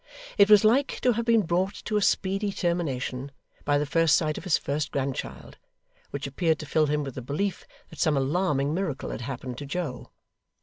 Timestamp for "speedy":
2.01-2.51